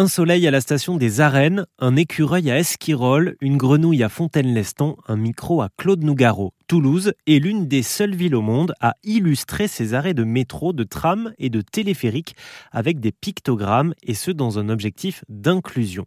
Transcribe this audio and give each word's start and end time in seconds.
Un 0.00 0.06
soleil 0.06 0.46
à 0.46 0.52
la 0.52 0.60
station 0.60 0.96
des 0.96 1.20
Arènes, 1.20 1.66
un 1.80 1.96
écureuil 1.96 2.52
à 2.52 2.58
Esquirol, 2.60 3.34
une 3.40 3.56
grenouille 3.56 4.04
à 4.04 4.08
Fontaine-Lestan, 4.08 4.96
un 5.08 5.16
micro 5.16 5.60
à 5.60 5.70
Claude 5.76 6.04
Nougaro. 6.04 6.54
Toulouse 6.68 7.14
est 7.26 7.40
l'une 7.40 7.66
des 7.66 7.82
seules 7.82 8.14
villes 8.14 8.36
au 8.36 8.40
monde 8.40 8.74
à 8.80 8.94
illustrer 9.02 9.66
ses 9.66 9.94
arrêts 9.94 10.14
de 10.14 10.22
métro, 10.22 10.72
de 10.72 10.84
tram 10.84 11.32
et 11.40 11.50
de 11.50 11.62
téléphérique 11.62 12.36
avec 12.70 13.00
des 13.00 13.10
pictogrammes 13.10 13.92
et 14.04 14.14
ce 14.14 14.30
dans 14.30 14.60
un 14.60 14.68
objectif 14.68 15.24
d'inclusion. 15.28 16.06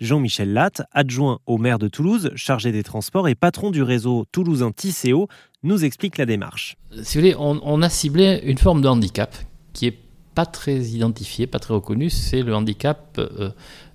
Jean-Michel 0.00 0.52
Latte, 0.52 0.82
adjoint 0.90 1.38
au 1.46 1.58
maire 1.58 1.78
de 1.78 1.86
Toulouse, 1.86 2.32
chargé 2.34 2.72
des 2.72 2.82
transports 2.82 3.28
et 3.28 3.36
patron 3.36 3.70
du 3.70 3.84
réseau 3.84 4.24
toulousain 4.32 4.72
Tisséo, 4.72 5.28
nous 5.62 5.84
explique 5.84 6.18
la 6.18 6.26
démarche. 6.26 6.74
On, 7.38 7.60
on 7.62 7.82
a 7.82 7.88
ciblé 7.88 8.40
une 8.42 8.58
forme 8.58 8.82
de 8.82 8.88
handicap 8.88 9.32
qui 9.74 9.86
est 9.86 10.07
pas 10.38 10.46
très 10.46 10.78
identifié, 10.78 11.48
pas 11.48 11.58
très 11.58 11.74
reconnu, 11.74 12.10
c'est 12.10 12.42
le 12.42 12.54
handicap 12.54 13.18
euh, 13.18 13.50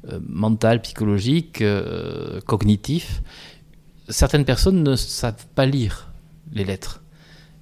euh, 0.09 0.19
mental, 0.27 0.81
psychologique, 0.81 1.61
euh, 1.61 2.41
cognitif. 2.41 3.21
Certaines 4.09 4.43
personnes 4.43 4.83
ne 4.83 4.97
savent 4.97 5.47
pas 5.55 5.65
lire 5.65 6.11
les 6.51 6.65
lettres. 6.65 7.01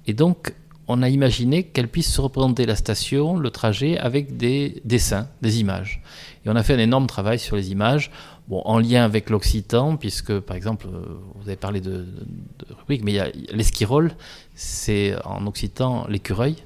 Et 0.08 0.14
donc, 0.14 0.52
on 0.88 1.00
a 1.00 1.08
imaginé 1.08 1.62
qu'elles 1.62 1.86
puissent 1.86 2.12
se 2.12 2.20
représenter 2.20 2.66
la 2.66 2.74
station, 2.74 3.36
le 3.36 3.50
trajet, 3.50 3.98
avec 3.98 4.36
des 4.36 4.82
dessins, 4.84 5.28
des 5.42 5.60
images. 5.60 6.02
Et 6.44 6.48
on 6.50 6.56
a 6.56 6.64
fait 6.64 6.74
un 6.74 6.80
énorme 6.80 7.06
travail 7.06 7.38
sur 7.38 7.54
les 7.54 7.70
images, 7.70 8.10
bon, 8.48 8.62
en 8.64 8.80
lien 8.80 9.04
avec 9.04 9.30
l'occitan, 9.30 9.96
puisque, 9.96 10.40
par 10.40 10.56
exemple, 10.56 10.88
vous 11.36 11.46
avez 11.46 11.54
parlé 11.54 11.80
de, 11.80 11.98
de, 11.98 12.74
rubrique, 12.80 13.04
mais 13.04 13.12
il 13.12 13.14
y 13.14 13.20
a 13.20 13.30
l'esquirole, 13.52 14.10
c'est 14.56 15.14
en 15.24 15.46
occitan 15.46 16.04
l'écureuil. 16.08 16.56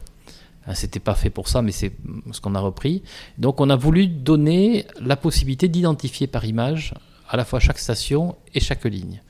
Hein, 0.66 0.74
c'était 0.74 1.00
pas 1.00 1.14
fait 1.14 1.30
pour 1.30 1.48
ça, 1.48 1.62
mais 1.62 1.72
c'est 1.72 1.92
ce 2.32 2.40
qu'on 2.40 2.54
a 2.54 2.60
repris. 2.60 3.02
Donc 3.38 3.60
on 3.60 3.70
a 3.70 3.76
voulu 3.76 4.06
donner 4.06 4.86
la 5.00 5.16
possibilité 5.16 5.68
d'identifier 5.68 6.26
par 6.26 6.44
image 6.44 6.94
à 7.28 7.36
la 7.36 7.44
fois 7.44 7.60
chaque 7.60 7.78
station 7.78 8.36
et 8.54 8.60
chaque 8.60 8.84
ligne. 8.84 9.20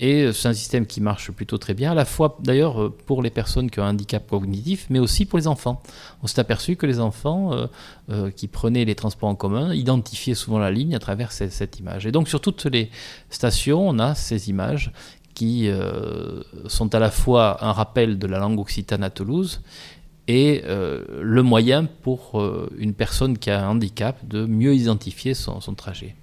Et 0.00 0.32
c'est 0.32 0.48
un 0.48 0.54
système 0.54 0.86
qui 0.86 1.02
marche 1.02 1.30
plutôt 1.30 1.58
très 1.58 1.74
bien, 1.74 1.92
à 1.92 1.94
la 1.94 2.06
fois 2.06 2.38
d'ailleurs 2.40 2.90
pour 3.04 3.22
les 3.22 3.28
personnes 3.28 3.70
qui 3.70 3.80
ont 3.80 3.84
un 3.84 3.90
handicap 3.90 4.26
cognitif, 4.26 4.86
mais 4.88 4.98
aussi 4.98 5.26
pour 5.26 5.38
les 5.38 5.46
enfants. 5.46 5.82
On 6.22 6.26
s'est 6.26 6.40
aperçu 6.40 6.76
que 6.76 6.86
les 6.86 7.00
enfants 7.00 7.52
euh, 7.52 7.66
euh, 8.08 8.30
qui 8.30 8.48
prenaient 8.48 8.86
les 8.86 8.94
transports 8.94 9.28
en 9.28 9.34
commun 9.34 9.74
identifiaient 9.74 10.34
souvent 10.34 10.58
la 10.58 10.70
ligne 10.70 10.94
à 10.94 10.98
travers 10.98 11.32
cette, 11.32 11.78
image. 11.78 12.06
Et 12.06 12.12
donc 12.12 12.28
sur 12.28 12.40
toutes 12.40 12.64
les 12.64 12.90
stations, 13.28 13.86
on 13.86 13.98
a 13.98 14.14
ces 14.14 14.48
images 14.48 14.90
qui 15.34 15.68
euh, 15.68 16.42
sont 16.66 16.94
à 16.94 16.98
la 16.98 17.10
fois 17.10 17.62
un 17.62 17.72
rappel 17.72 18.18
de 18.18 18.26
la 18.26 18.38
langue 18.38 18.58
occitane 18.58 19.04
à 19.04 19.10
Toulouse 19.10 19.60
et 20.28 20.62
euh, 20.64 21.04
le 21.22 21.42
moyen 21.42 21.86
pour 22.02 22.40
euh, 22.40 22.70
une 22.78 22.94
personne 22.94 23.38
qui 23.38 23.50
a 23.50 23.64
un 23.64 23.70
handicap 23.70 24.16
de 24.26 24.46
mieux 24.46 24.74
identifier 24.74 25.34
son, 25.34 25.60
son 25.60 25.74
trajet. 25.74 26.14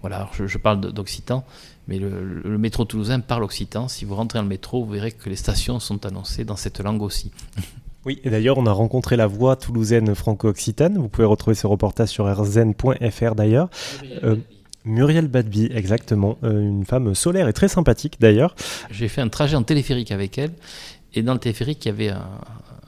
Voilà, 0.00 0.16
alors 0.16 0.34
je, 0.34 0.46
je 0.46 0.58
parle 0.58 0.80
d'occitan, 0.80 1.44
mais 1.86 1.98
le, 1.98 2.42
le, 2.42 2.58
métro 2.58 2.84
toulousain 2.84 3.20
parle 3.20 3.44
occitan. 3.44 3.86
Si 3.86 4.04
vous 4.04 4.16
rentrez 4.16 4.38
dans 4.38 4.42
le 4.42 4.48
métro, 4.48 4.84
vous 4.84 4.90
verrez 4.90 5.12
que 5.12 5.28
les 5.28 5.36
stations 5.36 5.78
sont 5.78 6.04
annoncées 6.04 6.44
dans 6.44 6.56
cette 6.56 6.80
langue 6.80 7.02
aussi. 7.02 7.30
Oui, 8.04 8.20
et 8.24 8.30
d'ailleurs, 8.30 8.58
on 8.58 8.66
a 8.66 8.72
rencontré 8.72 9.16
la 9.16 9.28
voix 9.28 9.54
toulousaine 9.54 10.14
franco-occitane. 10.14 10.98
Vous 10.98 11.08
pouvez 11.08 11.24
retrouver 11.24 11.54
ce 11.54 11.68
reportage 11.68 12.08
sur 12.08 12.26
rzn.fr 12.26 13.34
d'ailleurs. 13.36 13.68
Euh, 14.24 14.36
Muriel 14.84 15.28
Badby, 15.28 15.70
exactement, 15.72 16.36
euh, 16.42 16.60
une 16.60 16.84
femme 16.84 17.14
solaire 17.14 17.46
et 17.46 17.52
très 17.52 17.68
sympathique 17.68 18.16
d'ailleurs. 18.18 18.56
J'ai 18.90 19.06
fait 19.06 19.20
un 19.20 19.28
trajet 19.28 19.54
en 19.54 19.62
téléphérique 19.62 20.10
avec 20.10 20.38
elle, 20.38 20.50
et 21.14 21.22
dans 21.22 21.34
le 21.34 21.38
téléphérique, 21.38 21.84
il 21.84 21.88
y 21.88 21.90
avait 21.92 22.08
un, 22.08 22.26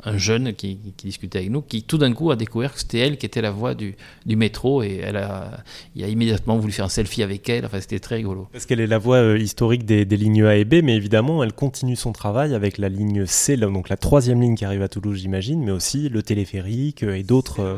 un 0.05 0.19
jeune 0.19 0.53
qui, 0.53 0.79
qui, 0.97 1.07
discutait 1.07 1.39
avec 1.39 1.51
nous, 1.51 1.63
qui 1.63 1.83
tout 1.83 1.99
d'un 1.99 2.13
coup 2.13 2.31
a 2.31 2.37
découvert 2.37 2.75
que 2.75 2.81
c'était 2.81 2.99
elle 2.99 3.17
qui 3.17 3.27
était 3.27 3.41
la 3.41 3.51
voix 3.51 3.75
du, 3.75 3.97
du, 4.27 4.37
métro 4.37 4.83
et 4.83 5.01
elle 5.03 5.17
a, 5.17 5.63
il 5.95 6.05
a 6.05 6.09
immédiatement 6.09 6.59
voulu 6.59 6.73
faire 6.73 6.85
un 6.85 6.91
selfie 6.91 7.23
avec 7.23 7.49
elle. 7.49 7.65
Enfin, 7.65 7.81
c'était 7.81 7.99
très 7.99 8.17
rigolo. 8.17 8.49
Parce 8.53 8.67
qu'elle 8.67 8.81
est 8.81 8.87
la 8.87 8.99
voix 8.99 9.17
euh, 9.17 9.39
historique 9.39 9.85
des, 9.85 10.05
des, 10.05 10.17
lignes 10.17 10.45
A 10.45 10.57
et 10.57 10.65
B, 10.65 10.77
mais 10.83 10.97
évidemment, 10.97 11.43
elle 11.43 11.53
continue 11.53 11.97
son 11.97 12.13
travail 12.13 12.55
avec 12.55 12.79
la 12.79 12.89
ligne 12.89 13.27
C, 13.27 13.57
donc 13.57 13.89
la 13.89 13.97
troisième 13.97 14.41
ligne 14.41 14.57
qui 14.57 14.65
arrive 14.65 14.83
à 14.83 14.89
Toulouse, 14.89 15.19
j'imagine, 15.19 15.63
mais 15.63 15.73
aussi 15.73 16.09
le 16.09 16.23
téléphérique 16.23 17.03
euh, 17.03 17.15
et 17.15 17.23
d'autres. 17.23 17.61
Euh, 17.61 17.77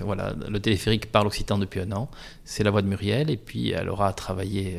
voilà, 0.00 0.34
le 0.48 0.60
téléphérique 0.60 1.10
parle 1.12 1.26
occitan 1.26 1.58
depuis 1.58 1.80
un 1.80 1.92
an. 1.92 2.08
C'est 2.44 2.64
la 2.64 2.70
voix 2.70 2.82
de 2.82 2.88
Muriel 2.88 3.30
et 3.30 3.36
puis 3.36 3.70
elle 3.70 3.88
aura 3.88 4.12
travaillé 4.12 4.76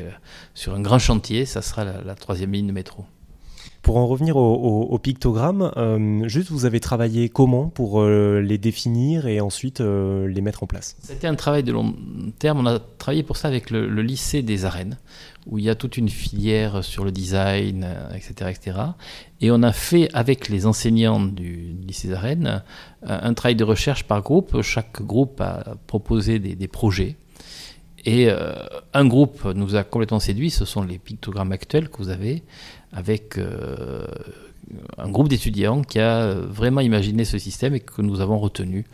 sur 0.54 0.74
un 0.74 0.82
grand 0.82 1.00
chantier. 1.00 1.46
Ça 1.46 1.62
sera 1.62 1.84
la, 1.84 2.02
la 2.02 2.16
troisième 2.16 2.52
ligne 2.52 2.68
de 2.68 2.72
métro. 2.72 3.06
Pour 3.88 3.96
en 3.96 4.06
revenir 4.06 4.36
au, 4.36 5.00
pictogramme, 5.00 5.72
euh, 5.78 6.28
juste 6.28 6.52
vous 6.52 6.66
avez 6.66 6.82
travaillé 6.82 7.30
comment 7.30 7.70
pour 7.70 8.02
euh, 8.02 8.42
les 8.42 8.58
définir 8.58 9.28
et 9.28 9.40
ensuite 9.40 9.80
euh, 9.80 10.28
les 10.28 10.42
mettre 10.42 10.64
en 10.64 10.68
place? 10.68 10.98
C'était 11.00 11.28
un 11.28 11.36
travail 11.36 11.64
de 11.64 11.72
long 11.72 11.96
terme. 12.38 12.60
On 12.60 12.66
a 12.66 12.80
travaillé 12.80 13.24
pour 13.24 13.38
ça 13.38 13.48
avec 13.48 13.72
le, 13.72 13.88
lycée 14.02 14.42
des 14.42 14.66
arènes, 14.66 14.98
où 15.46 15.58
il 15.58 15.64
y 15.64 15.70
a 15.70 15.76
toute 15.76 15.96
une 15.96 16.10
filière 16.10 16.84
sur 16.84 17.06
le 17.06 17.14
design, 17.14 17.88
etc., 18.14 18.52
etc. 18.54 18.78
Et 19.40 19.52
on 19.52 19.64
a 19.64 19.72
fait 19.72 20.10
avec 20.14 20.50
les 20.50 20.66
enseignants 20.66 21.22
du 21.22 21.74
lycée 21.88 22.10
des 22.10 22.14
arènes 22.14 22.64
un 23.04 23.34
travail 23.36 23.56
de 23.56 23.64
recherche 23.64 24.04
par 24.04 24.22
groupe. 24.22 24.62
Chaque 24.64 25.02
groupe 25.02 25.40
a 25.40 25.78
proposé 25.88 26.40
des 26.40 26.68
projets. 26.68 27.16
Et 28.08 28.30
euh, 28.30 28.54
un 28.94 29.06
groupe 29.06 29.44
nous 29.44 29.76
a 29.76 29.84
complètement 29.84 30.22
séduit, 30.22 30.50
ce 30.50 30.64
sont 30.64 30.82
les 30.82 30.98
pictogrammes 30.98 31.52
actuels 31.52 31.90
que 31.90 31.98
vous 31.98 32.08
avez, 32.08 32.42
avec 32.94 33.38
euh, 33.38 34.08
un 34.98 35.10
groupe 35.10 35.28
d'étudiants 35.28 35.82
qui 35.82 36.00
a 36.00 36.34
vraiment 36.34 36.80
imaginé 36.80 37.26
ce 37.26 37.38
système 37.38 37.76
et 37.76 37.82
que 37.82 38.02
nous 38.02 38.22
avons 38.22 38.40
retenu. 38.40 38.86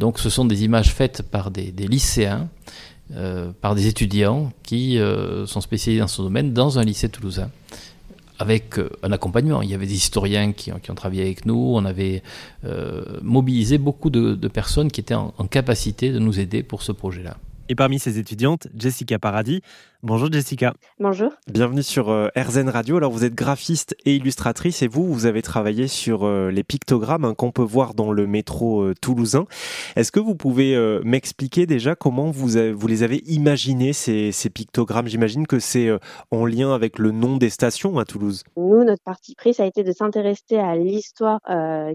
Donc 0.00 0.18
ce 0.18 0.30
sont 0.30 0.44
des 0.44 0.64
images 0.64 0.92
faites 0.92 1.22
par 1.22 1.52
des, 1.52 1.70
lycéens, 1.70 2.48
euh, 3.14 3.52
par 3.60 3.76
des 3.76 3.86
étudiants 3.86 4.52
qui 4.64 4.98
euh, 4.98 5.46
sont 5.46 5.60
spécialisés 5.60 6.00
dans 6.00 6.08
ce 6.08 6.22
domaine 6.22 6.52
dans 6.52 6.80
un 6.80 6.82
lycée 6.82 7.08
toulousain 7.08 7.50
avec 8.38 8.78
euh, 8.78 8.90
un 9.02 9.12
accompagnement. 9.12 9.62
Il 9.62 9.70
y 9.70 9.74
avait 9.74 9.86
des 9.86 9.94
historiens 9.94 10.52
qui, 10.52 10.72
ont 10.72 10.94
travaillé 10.94 11.22
avec 11.22 11.46
nous, 11.46 11.72
on 11.74 11.84
avait 11.84 12.22
euh, 12.64 13.18
mobilisé 13.22 13.78
beaucoup 13.78 14.10
de, 14.10 14.48
personnes 14.48 14.90
qui 14.90 15.00
étaient 15.00 15.14
en, 15.14 15.34
en 15.38 15.46
capacité 15.46 16.12
de 16.12 16.18
nous 16.18 16.38
aider 16.38 16.62
pour 16.62 16.82
ce 16.82 16.92
projet-là. 16.92 17.36
Et 17.68 17.74
parmi 17.74 17.98
ces 17.98 18.18
étudiantes, 18.18 18.68
Jessica 18.76 19.18
Paradis. 19.18 19.60
Bonjour 20.06 20.30
Jessica. 20.30 20.72
Bonjour. 21.00 21.32
Bienvenue 21.52 21.82
sur 21.82 22.10
euh, 22.10 22.28
RZN 22.36 22.68
Radio. 22.68 22.96
Alors 22.96 23.10
vous 23.10 23.24
êtes 23.24 23.34
graphiste 23.34 23.96
et 24.04 24.14
illustratrice 24.14 24.82
et 24.82 24.86
vous, 24.86 25.12
vous 25.12 25.26
avez 25.26 25.42
travaillé 25.42 25.88
sur 25.88 26.22
euh, 26.22 26.48
les 26.52 26.62
pictogrammes 26.62 27.24
hein, 27.24 27.34
qu'on 27.34 27.50
peut 27.50 27.64
voir 27.64 27.92
dans 27.92 28.12
le 28.12 28.24
métro 28.28 28.82
euh, 28.82 28.94
toulousain. 29.02 29.46
Est-ce 29.96 30.12
que 30.12 30.20
vous 30.20 30.36
pouvez 30.36 30.76
euh, 30.76 31.00
m'expliquer 31.02 31.66
déjà 31.66 31.96
comment 31.96 32.30
vous, 32.30 32.56
avez, 32.56 32.72
vous 32.72 32.86
les 32.86 33.02
avez 33.02 33.16
imaginés 33.26 33.92
ces, 33.92 34.30
ces 34.30 34.48
pictogrammes? 34.48 35.08
J'imagine 35.08 35.44
que 35.44 35.58
c'est 35.58 35.88
euh, 35.88 35.98
en 36.30 36.46
lien 36.46 36.72
avec 36.72 37.00
le 37.00 37.10
nom 37.10 37.36
des 37.36 37.50
stations 37.50 37.98
à 37.98 38.04
Toulouse. 38.04 38.44
Nous, 38.56 38.84
notre 38.84 39.02
parti 39.02 39.34
pris, 39.34 39.54
ça 39.54 39.64
a 39.64 39.66
été 39.66 39.82
de 39.82 39.90
s'intéresser 39.90 40.56
à 40.56 40.76
l'histoire 40.76 41.40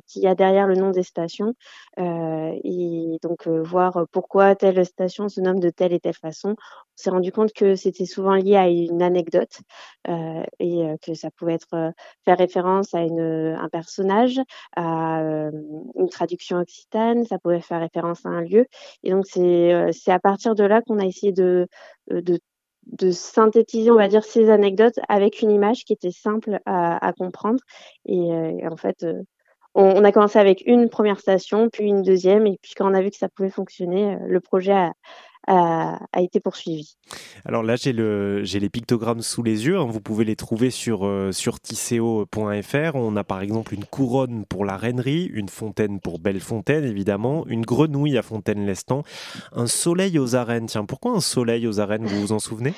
qu'il 0.06 0.24
y 0.24 0.28
a 0.28 0.36
derrière 0.36 0.68
le 0.68 0.76
nom 0.76 0.92
des 0.92 1.04
stations 1.04 1.54
et 1.98 3.18
donc 3.22 3.48
voir 3.48 4.06
pourquoi 4.12 4.56
telle 4.56 4.86
station 4.86 5.30
se 5.30 5.40
nomme 5.40 5.60
de 5.60 5.70
telle 5.70 5.94
et 5.94 6.00
telle 6.00 6.16
façon. 6.16 6.50
On 6.50 7.04
s'est 7.04 7.10
rendu 7.10 7.32
compte 7.32 7.54
que 7.54 7.76
c'était 7.76 8.01
souvent 8.06 8.36
lié 8.36 8.56
à 8.56 8.68
une 8.68 9.02
anecdote 9.02 9.62
euh, 10.08 10.44
et 10.60 10.84
euh, 10.84 10.96
que 11.02 11.14
ça 11.14 11.30
pouvait 11.32 11.54
être 11.54 11.74
euh, 11.74 11.92
faire 12.26 12.38
référence 12.38 12.94
à 12.94 13.00
un 13.00 13.70
personnage, 13.70 14.40
à 14.76 15.22
une 15.96 16.10
traduction 16.10 16.58
occitane, 16.58 17.26
ça 17.26 17.40
pouvait 17.40 17.62
faire 17.62 17.80
référence 17.80 18.26
à 18.26 18.30
un 18.30 18.42
lieu. 18.42 18.66
Et 19.04 19.12
donc 19.12 19.26
c'est 19.28 19.92
c'est 19.92 20.12
à 20.12 20.20
partir 20.20 20.56
de 20.56 20.64
là 20.64 20.82
qu'on 20.82 21.00
a 21.00 21.06
essayé 21.06 21.32
de, 21.32 21.68
de 22.10 22.40
de 22.88 23.12
synthétiser, 23.12 23.92
on 23.92 23.96
va 23.96 24.08
dire, 24.08 24.24
ces 24.24 24.50
anecdotes 24.50 25.00
avec 25.08 25.42
une 25.42 25.52
image 25.52 25.86
qui 25.86 25.94
était 25.94 26.12
simple 26.12 26.60
à, 26.66 27.14
comprendre. 27.14 27.60
Et, 28.08 28.32
en 28.68 28.76
fait, 28.76 29.06
on, 29.76 30.04
a 30.04 30.12
commencé 30.12 30.40
avec 30.40 30.64
une 30.66 30.90
première 30.90 31.20
station, 31.20 31.70
puis 31.70 31.86
une 31.86 32.02
deuxième, 32.02 32.48
et 32.48 32.58
puis 32.62 32.74
quand 32.76 32.90
on 32.90 32.96
a 32.96 33.02
vu 33.02 33.12
que 33.12 33.18
ça 33.18 33.30
pouvait 33.30 33.52
fonctionner, 33.52 34.18
le 34.26 34.40
projet 34.40 34.74
a, 34.74 34.94
a, 35.48 36.00
a, 36.14 36.22
été 36.22 36.40
poursuivi. 36.40 36.96
Alors 37.46 37.64
là, 37.64 37.76
j'ai 37.76 37.94
le, 37.94 38.44
j'ai 38.44 38.60
les 38.60 38.70
pictogrammes 38.70 39.22
sous 39.22 39.44
les 39.44 39.66
yeux. 39.66 39.78
Hein. 39.78 39.86
Vous 39.86 40.02
pouvez 40.02 40.26
les 40.26 40.36
trouver 40.36 40.70
sur 40.70 41.06
euh, 41.06 41.32
sur 41.32 41.60
tisseo.fr. 41.60 42.96
On 42.96 43.16
a 43.16 43.24
par 43.24 43.42
exemple 43.42 43.74
une 43.74 43.86
couronne 43.86 44.46
pour 44.46 44.66
la 44.66 44.78
reinerie, 44.78 45.26
une 45.26 45.50
fontaine 45.50 46.00
pour 46.00 46.20
Bellefontaine 46.20 46.84
évidemment, 46.84 47.46
une 47.48 47.62
grenouille 47.66 48.18
à 48.18 48.22
Fontaine-Lestan, 48.22 49.04
un 49.54 49.68
soleil 49.68 50.20
aux 50.20 50.36
arènes. 50.36 50.68
Tiens, 50.68 50.86
pourquoi 50.86 51.14
un 51.14 51.22
soleil 51.22 51.68
aux 51.68 51.80
arènes 51.80 52.06
Vous 52.06 52.22
vous 52.22 52.32
en 52.32 52.40
souvenez? 52.40 52.74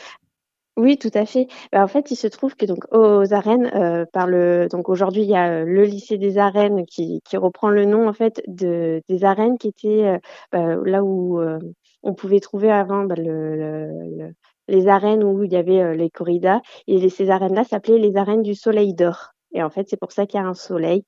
Oui, 0.75 0.97
tout 0.97 1.11
à 1.13 1.25
fait. 1.27 1.47
Bah, 1.71 1.83
en 1.83 1.87
fait, 1.87 2.09
il 2.09 2.15
se 2.15 2.25
trouve 2.25 2.55
que 2.55 2.65
donc 2.65 2.85
aux 2.91 3.31
arènes, 3.31 3.69
euh, 3.75 4.05
par 4.11 4.25
le 4.25 4.67
donc 4.71 4.89
aujourd'hui 4.89 5.21
il 5.21 5.29
y 5.29 5.35
a 5.35 5.61
euh, 5.61 5.65
le 5.65 5.83
lycée 5.83 6.17
des 6.17 6.39
arènes 6.39 6.85
qui, 6.87 7.21
qui 7.25 7.37
reprend 7.37 7.69
le 7.69 7.85
nom 7.85 8.07
en 8.07 8.13
fait 8.13 8.41
de 8.47 8.99
des 9.07 9.23
arènes 9.23 9.59
qui 9.59 9.67
étaient 9.67 10.05
euh, 10.05 10.17
bah, 10.51 10.75
là 10.83 11.03
où 11.03 11.39
euh, 11.39 11.59
on 12.03 12.13
pouvait 12.13 12.39
trouver 12.39 12.71
avant 12.71 13.03
bah, 13.05 13.15
le, 13.15 13.55
le, 13.55 13.87
le, 14.17 14.33
les 14.67 14.87
arènes 14.87 15.23
où 15.23 15.43
il 15.43 15.51
y 15.51 15.55
avait 15.55 15.81
euh, 15.81 15.93
les 15.93 16.09
corridas 16.09 16.61
et 16.87 17.09
ces 17.09 17.29
arènes-là 17.29 17.63
s'appelaient 17.63 17.99
les 17.99 18.17
arènes 18.17 18.43
du 18.43 18.55
Soleil 18.55 18.93
d'Or. 18.93 19.31
Et 19.55 19.61
en 19.61 19.69
fait, 19.69 19.87
c'est 19.87 19.99
pour 19.99 20.11
ça 20.11 20.25
qu'il 20.25 20.39
y 20.39 20.43
a 20.43 20.47
un 20.47 20.55
soleil 20.55 21.05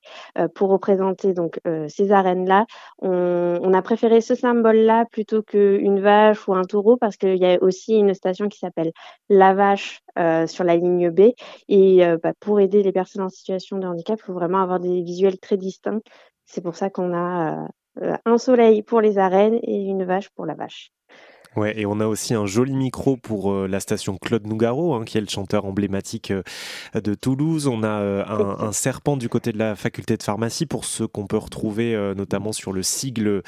pour 0.54 0.70
représenter 0.70 1.34
donc 1.34 1.60
ces 1.88 2.12
arènes-là. 2.12 2.68
On, 3.00 3.58
on, 3.60 3.74
a 3.74 3.82
préféré 3.82 4.22
ce 4.22 4.36
symbole-là 4.36 5.06
plutôt 5.12 5.42
qu'une 5.42 6.00
vache 6.00 6.48
ou 6.48 6.54
un 6.54 6.62
taureau 6.62 6.96
parce 6.96 7.18
qu'il 7.18 7.38
y 7.38 7.46
a 7.48 7.58
aussi 7.64 7.96
une 7.96 8.14
station 8.14 8.48
qui 8.48 8.60
s'appelle 8.60 8.92
la 9.30 9.56
vache 9.56 10.02
sur 10.46 10.64
la 10.64 10.76
ligne 10.76 11.10
B. 11.10 11.32
Et 11.70 12.06
bah, 12.22 12.34
pour 12.40 12.60
aider 12.60 12.84
les 12.84 12.92
personnes 12.92 13.24
en 13.24 13.30
situation 13.30 13.80
de 13.80 13.88
handicap, 13.88 14.20
il 14.22 14.26
faut 14.26 14.34
vraiment 14.34 14.62
avoir 14.62 14.80
des 14.80 15.02
visuels 15.02 15.40
très 15.40 15.58
distincts. 15.58 16.02
C'est 16.46 16.62
pour 16.62 16.76
ça 16.76 16.92
qu'on 16.92 17.16
a 17.16 17.68
un 18.26 18.38
soleil 18.38 18.84
pour 18.84 19.02
les 19.02 19.18
arènes 19.18 19.60
et 19.64 19.84
une 19.84 20.04
vache 20.04 20.30
pour 20.30 20.46
la 20.46 20.54
vache. 20.54 20.92
Ouais, 21.56 21.80
et 21.80 21.86
on 21.86 22.00
a 22.02 22.08
aussi 22.08 22.34
un 22.34 22.46
joli 22.46 22.76
micro 22.76 23.16
pour 23.16 23.54
euh, 23.54 23.68
la 23.68 23.80
station 23.80 24.18
Claude 24.18 24.46
Nougaro, 24.46 24.94
hein, 24.94 25.06
qui 25.06 25.18
est 25.18 25.22
le 25.22 25.30
chanteur 25.30 25.66
emblématique 25.66 26.32
euh, 26.32 26.44
de 27.02 27.14
Toulouse. 27.14 27.68
On 27.68 27.82
a 27.84 28.02
euh, 28.02 28.26
un, 28.60 28.74
serpent 28.74 29.16
du 29.16 29.30
côté 29.30 29.54
de 29.54 29.58
la 29.58 29.76
faculté 29.76 30.18
de 30.18 30.24
pharmacie 30.24 30.66
pour 30.66 30.84
ceux 30.84 31.08
qu'on 31.08 31.28
peut 31.28 31.38
retrouver 31.38 31.96
notamment 32.16 32.52
sur 32.52 32.74
le 32.74 32.84
sigle 32.84 33.42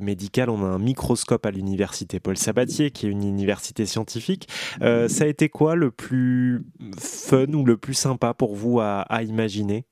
médical. 0.00 0.48
On 0.48 0.64
a 0.64 0.66
un 0.66 0.78
microscope 0.78 1.44
à 1.44 1.50
l'université 1.50 2.20
Paul 2.20 2.36
Sabatier, 2.36 2.90
qui 2.90 3.06
est 3.06 3.10
une 3.10 3.24
université 3.24 3.84
scientifique. 3.86 4.48
ça 4.80 5.24
a 5.24 5.26
été 5.26 5.48
quoi 5.48 5.74
le 5.74 5.90
plus 5.90 6.64
fun 6.98 7.52
ou 7.52 7.64
le 7.64 7.76
plus 7.76 7.94
sympa 7.94 8.34
pour 8.34 8.54
vous 8.54 8.80
à 8.80 9.22
imaginer? 9.22 9.84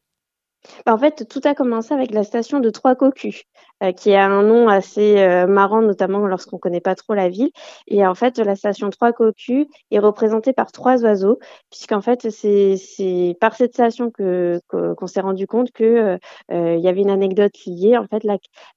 Bah, 0.84 0.94
en 0.94 0.98
fait, 0.98 1.26
tout 1.28 1.40
a 1.44 1.54
commencé 1.54 1.94
avec 1.94 2.12
la 2.12 2.24
station 2.24 2.60
de 2.60 2.70
Trois 2.70 2.94
Cocus, 2.94 3.44
euh, 3.82 3.92
qui 3.92 4.14
a 4.14 4.26
un 4.26 4.42
nom 4.42 4.68
assez 4.68 5.18
euh, 5.18 5.46
marrant, 5.46 5.80
notamment 5.80 6.26
lorsqu'on 6.26 6.58
connaît 6.58 6.80
pas 6.80 6.94
trop 6.94 7.14
la 7.14 7.28
ville. 7.28 7.50
Et 7.86 8.06
en 8.06 8.14
fait, 8.14 8.38
la 8.38 8.56
station 8.56 8.90
Trois 8.90 9.12
Cocus 9.12 9.66
est 9.90 9.98
représentée 9.98 10.52
par 10.52 10.70
trois 10.72 11.02
oiseaux, 11.02 11.38
puisqu'en 11.70 12.00
fait, 12.00 12.30
c'est 12.30 13.36
par 13.40 13.54
cette 13.54 13.72
station 13.72 14.10
que 14.10 14.60
qu'on 14.68 15.06
s'est 15.06 15.20
rendu 15.20 15.46
compte 15.46 15.72
que 15.72 16.18
euh, 16.52 16.76
y 16.76 16.88
avait 16.88 17.00
une 17.00 17.10
anecdote 17.10 17.54
liée. 17.66 17.96
En 17.96 18.06
fait, 18.06 18.22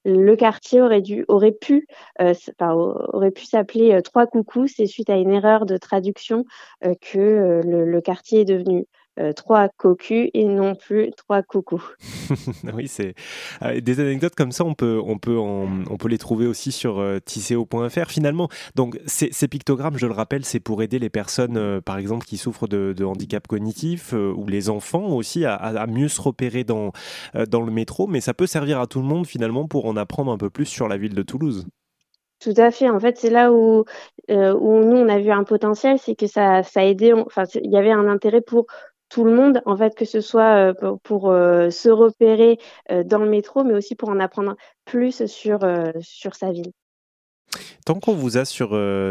le 0.05 0.35
quartier 0.35 0.81
aurait 0.81 1.01
dû 1.01 1.25
aurait 1.27 1.51
pu 1.51 1.87
aurait 2.59 3.31
pu 3.31 3.45
s'appeler 3.45 4.01
Trois 4.03 4.27
Coucous. 4.27 4.67
C'est 4.67 4.87
suite 4.87 5.09
à 5.09 5.17
une 5.17 5.31
erreur 5.31 5.65
de 5.65 5.77
traduction 5.77 6.45
que 7.01 7.61
le 7.63 8.01
quartier 8.01 8.41
est 8.41 8.45
devenu 8.45 8.87
euh, 9.19 9.31
trois 9.31 9.69
cocus 9.69 10.31
et 10.33 10.45
non 10.45 10.73
plus 10.73 11.11
trois 11.15 11.43
coucous. 11.43 11.83
oui, 12.73 12.87
c'est 12.87 13.13
euh, 13.61 13.79
des 13.79 13.99
anecdotes 13.99 14.33
comme 14.33 14.51
ça, 14.51 14.65
on 14.65 14.73
peut, 14.73 14.99
on 15.05 15.19
peut, 15.19 15.37
on 15.37 15.97
peut 15.97 16.07
les 16.07 16.17
trouver 16.17 16.47
aussi 16.47 16.71
sur 16.71 16.97
euh, 16.97 17.19
tisseo.fr 17.23 18.09
finalement. 18.09 18.49
Donc 18.73 18.99
ces, 19.05 19.29
pictogrammes, 19.47 19.99
je 19.99 20.07
le 20.07 20.13
rappelle, 20.13 20.45
c'est 20.45 20.59
pour 20.59 20.81
aider 20.81 20.97
les 20.97 21.11
personnes, 21.11 21.79
par 21.81 21.99
exemple, 21.99 22.25
qui 22.25 22.37
souffrent 22.37 22.67
de, 22.67 23.03
handicap 23.03 23.45
cognitif 23.45 24.13
ou 24.13 24.47
les 24.47 24.71
enfants 24.71 25.09
aussi 25.09 25.45
à, 25.45 25.85
mieux 25.87 26.07
se 26.07 26.19
repérer 26.19 26.63
dans, 26.63 26.91
dans 27.47 27.61
le 27.61 27.71
métro, 27.71 28.07
mais 28.07 28.21
ça 28.21 28.33
peut 28.33 28.47
servir 28.47 28.79
à 28.79 28.87
tout 28.87 28.99
le 28.99 29.05
monde 29.05 29.27
finalement 29.27 29.67
pour 29.67 29.85
en 29.85 29.95
apprendre 29.95 30.31
un 30.31 30.37
peu 30.37 30.49
plus 30.49 30.65
sur 30.65 30.87
la 30.87 30.97
ville 30.97 31.13
de 31.13 31.21
Toulouse. 31.21 31.67
Tout 32.39 32.53
à 32.57 32.71
fait. 32.71 32.89
En 32.89 32.99
fait, 32.99 33.17
c'est 33.17 33.29
là 33.29 33.53
où, 33.53 33.85
où 34.29 34.33
nous, 34.33 34.97
on 34.97 35.07
a 35.07 35.19
vu 35.19 35.31
un 35.31 35.43
potentiel, 35.43 35.99
c'est 35.99 36.15
que 36.15 36.27
ça, 36.27 36.63
ça 36.63 36.81
a 36.81 36.83
aidé, 36.83 37.13
enfin, 37.13 37.43
il 37.55 37.71
y 37.71 37.77
avait 37.77 37.91
un 37.91 38.07
intérêt 38.07 38.41
pour 38.41 38.65
tout 39.13 39.25
le 39.25 39.35
monde, 39.35 39.61
en 39.67 39.77
fait, 39.77 39.93
que 39.93 40.05
ce 40.05 40.21
soit 40.21 40.73
euh, 40.73 40.95
pour, 41.03 41.29
euh, 41.29 41.69
se 41.69 41.89
repérer 41.89 42.57
euh, 42.89 43.03
dans 43.03 43.19
le 43.19 43.29
métro, 43.29 43.63
mais 43.63 43.75
aussi 43.75 43.93
pour 43.93 44.09
en 44.09 44.19
apprendre 44.19 44.55
plus 44.85 45.27
sur, 45.27 45.59
sa 46.33 46.51
ville. 46.51 46.71
Tant 47.85 47.99
qu'on 47.99 48.15
vous 48.15 48.37
a 48.37 48.45
sur, 48.45 48.69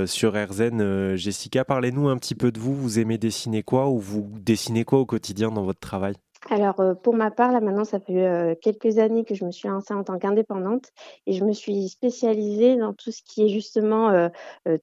sur 0.09 0.35
RZN, 0.35 1.15
Jessica, 1.15 1.65
parlez-nous 1.65 2.09
un 2.09 2.17
petit 2.17 2.35
peu 2.35 2.51
de 2.51 2.59
vous. 2.59 2.75
Vous 2.75 2.99
aimez 2.99 3.17
dessiner 3.17 3.63
quoi 3.63 3.89
ou 3.91 3.99
vous 4.01 4.29
dessinez 4.41 4.85
quoi 4.85 4.99
au 4.99 5.07
quotidien 5.07 5.53
dans 5.53 5.63
votre 5.63 5.79
travail? 5.79 6.15
Alors, 6.51 6.81
euh, 6.81 6.95
pour 6.95 7.15
ma 7.15 7.31
part, 7.31 7.53
là, 7.53 7.61
maintenant, 7.61 7.85
ça 7.85 8.01
fait 8.01 8.27
euh, 8.27 8.55
quelques 8.61 8.99
années 8.99 9.25
que 9.25 9.35
je 9.35 9.45
me 9.45 9.53
suis 9.53 9.69
lancée 9.69 9.95
en 9.95 10.03
tant 10.03 10.19
qu'indépendante 10.19 10.91
et 11.27 11.33
je 11.35 11.45
me 11.45 11.53
suis 11.53 11.89
spécialisée 11.89 12.77
dans 12.77 12.93
tout 12.93 13.13
ce 13.13 13.23
qui 13.23 13.45
est 13.45 13.49
justement 13.49 14.11
euh, 14.11 14.29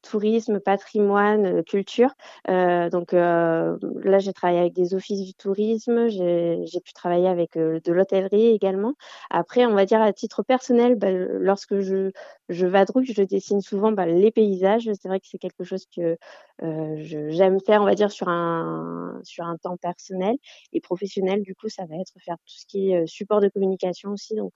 tourisme, 0.02 0.60
patrimoine, 0.60 1.64
culture. 1.64 2.12
donc 2.48 3.12
là, 3.12 4.20
j'ai 4.20 4.34
travaillé 4.34 4.60
avec 4.60 4.74
des 4.74 4.94
offices 4.94 5.26
du 5.26 5.34
tourisme, 5.34 6.08
j'ai 6.08 6.80
pu 6.84 6.94
travailler 6.94 7.28
avec 7.28 7.58
de 7.58 7.92
l'hôtellerie 7.92 8.48
également. 8.48 8.94
Après, 9.30 9.66
on 9.66 9.74
va 9.76 9.86
dire 9.86 10.02
à 10.02 10.14
titre 10.14 10.44
personnel, 10.44 10.96
bah, 10.96 11.12
lorsque 11.12 11.80
je, 11.80 12.12
je 12.50 12.66
vadrouille, 12.68 13.06
je 13.06 13.24
dessine 13.24 13.62
souvent 13.62 13.92
bah, 13.92 14.06
les 14.06 14.32
paysages. 14.32 14.90
C'est 15.00 15.08
vrai 15.08 15.20
que 15.20 15.28
c'est 15.28 15.38
quelque 15.38 15.64
chose 15.64 15.86
que 15.96 16.18
j'aime 16.62 17.60
faire, 17.66 17.82
on 17.82 17.86
va 17.86 17.96
dire, 17.96 18.12
sur 18.12 18.30
un, 18.30 19.20
sur 19.24 19.46
un 19.46 19.58
temps 19.58 19.78
personnel 19.78 20.36
et 20.74 20.82
professionnel 20.82 21.44
du 21.50 21.56
coup, 21.56 21.68
ça 21.68 21.86
va 21.88 21.96
être 21.96 22.14
faire 22.20 22.36
tout 22.46 22.60
ce 22.62 22.68
qui 22.68 22.92
est 22.92 23.08
support 23.08 23.42
de 23.42 23.50
communication 23.50 24.12
aussi. 24.12 24.36
Donc, 24.36 24.54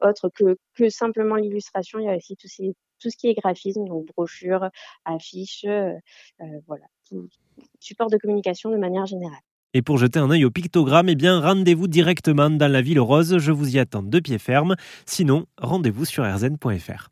autre 0.00 0.30
que, 0.34 0.88
simplement 0.88 1.34
l'illustration, 1.36 1.98
il 1.98 2.06
y 2.06 2.08
a 2.08 2.16
aussi 2.16 2.36
tout, 2.36 2.48
tout 2.98 3.10
ce 3.10 3.16
qui 3.18 3.28
est 3.28 3.34
graphisme, 3.34 3.84
donc 3.84 4.06
brochures, 4.06 4.70
affiches, 5.04 5.66
voilà, 6.66 6.86
support 7.80 8.08
de 8.08 8.16
communication 8.16 8.70
de 8.70 8.78
manière 8.78 9.04
générale. 9.04 9.42
Et 9.74 9.82
pour 9.82 9.98
jeter 9.98 10.18
un 10.18 10.30
œil 10.30 10.46
au 10.46 10.50
pictogramme, 10.50 11.10
eh 11.10 11.16
bien, 11.16 11.38
rendez-vous 11.38 11.86
directement 11.86 12.48
dans 12.48 12.72
la 12.72 12.80
ville 12.80 12.98
rose. 12.98 13.36
Je 13.36 13.52
vous 13.52 13.76
y 13.76 13.78
attends 13.78 14.02
de 14.02 14.20
pied 14.20 14.38
ferme. 14.38 14.74
Sinon, 15.04 15.44
rendez-vous 15.58 16.06
sur 16.06 16.24
rzn.fr. 16.24 17.10